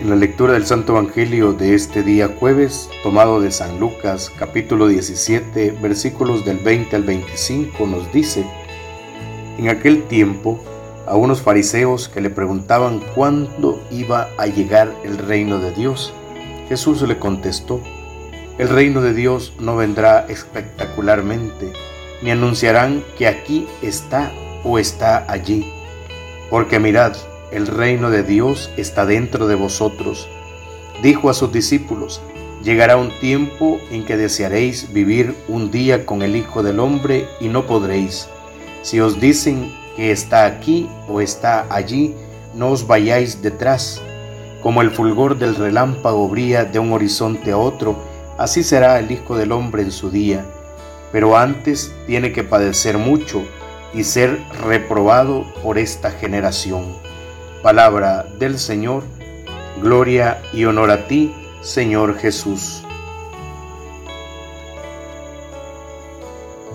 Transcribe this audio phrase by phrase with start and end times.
[0.00, 4.86] En la lectura del Santo Evangelio de este día jueves, tomado de San Lucas capítulo
[4.86, 8.46] 17 versículos del 20 al 25, nos dice,
[9.58, 10.62] En aquel tiempo,
[11.04, 16.12] a unos fariseos que le preguntaban cuándo iba a llegar el reino de Dios,
[16.68, 17.80] Jesús le contestó,
[18.56, 21.72] El reino de Dios no vendrá espectacularmente,
[22.22, 24.30] ni anunciarán que aquí está
[24.62, 25.72] o está allí,
[26.50, 27.16] porque mirad,
[27.50, 30.28] el reino de Dios está dentro de vosotros.
[31.02, 32.20] Dijo a sus discípulos,
[32.62, 37.48] llegará un tiempo en que desearéis vivir un día con el Hijo del Hombre y
[37.48, 38.28] no podréis.
[38.82, 42.14] Si os dicen que está aquí o está allí,
[42.54, 44.02] no os vayáis detrás.
[44.62, 47.96] Como el fulgor del relámpago brilla de un horizonte a otro,
[48.36, 50.44] así será el Hijo del Hombre en su día.
[51.12, 53.42] Pero antes tiene que padecer mucho
[53.94, 57.07] y ser reprobado por esta generación.
[57.62, 59.02] Palabra del Señor,
[59.82, 62.84] gloria y honor a ti, Señor Jesús.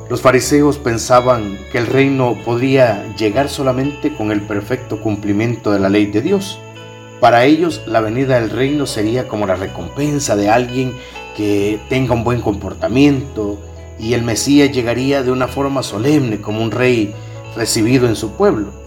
[0.09, 5.87] Los fariseos pensaban que el reino podría llegar solamente con el perfecto cumplimiento de la
[5.87, 6.59] ley de Dios.
[7.21, 10.93] Para ellos la venida del reino sería como la recompensa de alguien
[11.37, 13.57] que tenga un buen comportamiento
[13.97, 17.15] y el Mesías llegaría de una forma solemne como un rey
[17.55, 18.82] recibido en su pueblo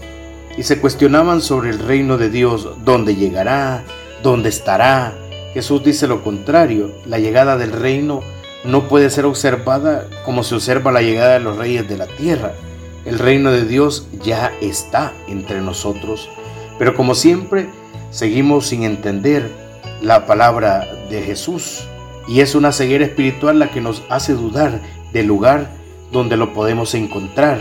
[0.57, 3.83] y se cuestionaban sobre el reino de Dios, dónde llegará,
[4.23, 5.13] dónde estará.
[5.53, 8.21] Jesús dice lo contrario, la llegada del reino
[8.65, 12.53] no puede ser observada como se observa la llegada de los reyes de la tierra.
[13.05, 16.27] El reino de Dios ya está entre nosotros,
[16.79, 17.69] pero como siempre
[18.09, 19.49] seguimos sin entender
[20.01, 21.87] la palabra de Jesús
[22.27, 24.81] y es una ceguera espiritual la que nos hace dudar
[25.13, 25.69] del lugar
[26.11, 27.59] donde lo podemos encontrar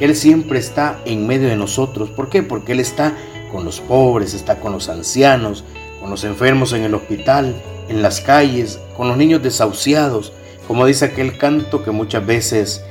[0.00, 2.10] él siempre está en medio de nosotros.
[2.10, 2.42] ¿Por qué?
[2.42, 3.14] Porque Él está
[3.50, 5.64] con los pobres, está con los ancianos,
[6.00, 7.54] con los enfermos en el hospital,
[7.88, 10.32] en las calles, con los niños desahuciados,
[10.68, 12.84] como dice aquel canto que muchas veces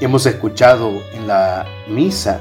[0.00, 2.40] hemos escuchado en la misa.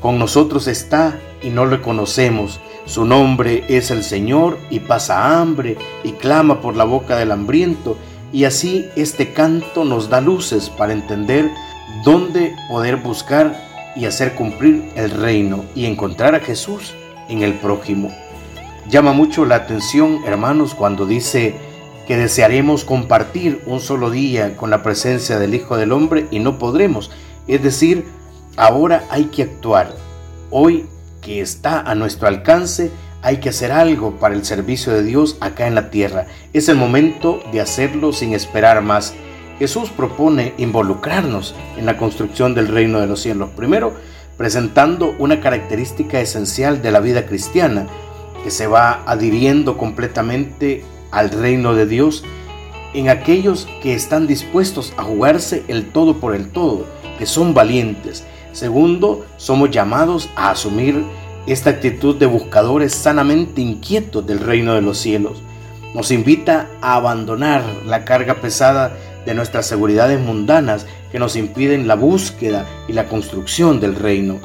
[0.00, 2.60] Con nosotros está y no lo conocemos.
[2.86, 7.96] Su nombre es el Señor y pasa hambre y clama por la boca del hambriento.
[8.32, 11.50] Y así este canto nos da luces para entender
[12.04, 13.54] dónde poder buscar
[13.94, 16.94] y hacer cumplir el reino y encontrar a Jesús
[17.28, 18.10] en el prójimo.
[18.88, 21.54] Llama mucho la atención, hermanos, cuando dice
[22.06, 26.58] que desearemos compartir un solo día con la presencia del Hijo del Hombre y no
[26.58, 27.10] podremos.
[27.46, 28.06] Es decir,
[28.56, 29.94] ahora hay que actuar.
[30.50, 30.86] Hoy
[31.20, 32.90] que está a nuestro alcance,
[33.22, 36.26] hay que hacer algo para el servicio de Dios acá en la tierra.
[36.52, 39.14] Es el momento de hacerlo sin esperar más.
[39.58, 43.50] Jesús propone involucrarnos en la construcción del reino de los cielos.
[43.56, 43.94] Primero,
[44.36, 47.86] presentando una característica esencial de la vida cristiana,
[48.42, 52.24] que se va adhiriendo completamente al reino de Dios
[52.92, 56.86] en aquellos que están dispuestos a jugarse el todo por el todo,
[57.18, 58.24] que son valientes.
[58.52, 61.04] Segundo, somos llamados a asumir
[61.46, 65.42] esta actitud de buscadores sanamente inquietos del reino de los cielos.
[65.94, 71.94] Nos invita a abandonar la carga pesada de nuestras seguridades mundanas que nos impiden la
[71.94, 74.38] búsqueda y la construcción del reino,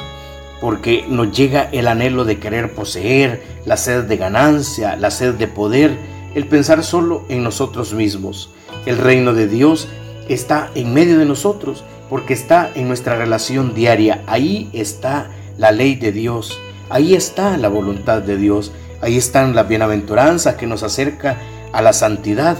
[0.59, 5.47] porque nos llega el anhelo de querer poseer, la sed de ganancia, la sed de
[5.47, 5.97] poder,
[6.35, 8.49] el pensar solo en nosotros mismos.
[8.85, 9.87] El reino de Dios
[10.29, 14.23] está en medio de nosotros, porque está en nuestra relación diaria.
[14.27, 16.57] Ahí está la ley de Dios,
[16.89, 18.71] ahí está la voluntad de Dios,
[19.01, 21.37] ahí están las bienaventuranzas que nos acerca
[21.71, 22.57] a la santidad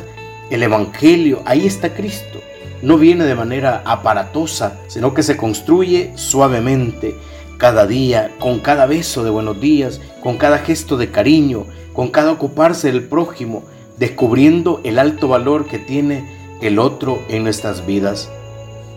[0.50, 2.40] el Evangelio, ahí está Cristo.
[2.82, 7.16] No viene de manera aparatosa, sino que se construye suavemente,
[7.58, 12.32] cada día, con cada beso de buenos días, con cada gesto de cariño, con cada
[12.32, 13.64] ocuparse del prójimo,
[13.98, 16.24] descubriendo el alto valor que tiene
[16.62, 18.30] el otro en nuestras vidas.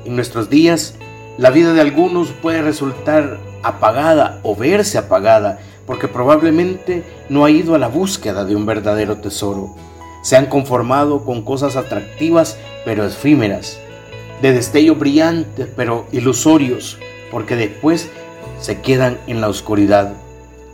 [0.04, 0.94] En nuestros días,
[1.40, 7.74] la vida de algunos puede resultar apagada o verse apagada porque probablemente no ha ido
[7.74, 9.74] a la búsqueda de un verdadero tesoro
[10.22, 13.78] se han conformado con cosas atractivas pero efímeras,
[14.42, 16.98] de destello brillantes pero ilusorios,
[17.30, 18.10] porque después
[18.60, 20.14] se quedan en la oscuridad.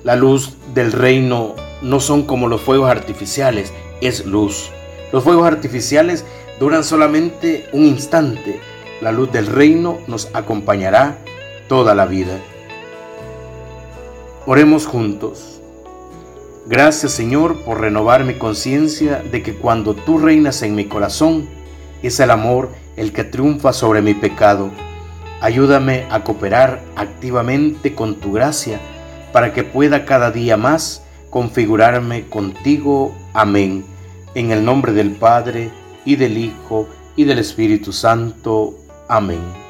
[0.04, 4.70] La luz del reino no son como los fuegos artificiales, es luz.
[5.12, 6.24] Los fuegos artificiales
[6.58, 8.60] duran solamente un instante.
[9.00, 11.18] La luz del reino nos acompañará
[11.68, 12.38] toda la vida.
[14.46, 15.60] Oremos juntos.
[16.66, 21.48] Gracias Señor por renovar mi conciencia de que cuando tú reinas en mi corazón,
[22.02, 24.70] es el amor el que triunfa sobre mi pecado.
[25.40, 28.80] Ayúdame a cooperar activamente con tu gracia
[29.32, 33.14] para que pueda cada día más configurarme contigo.
[33.34, 33.84] Amén.
[34.34, 35.70] En el nombre del Padre,
[36.06, 38.74] y del Hijo, y del Espíritu Santo.
[39.08, 39.65] Amén.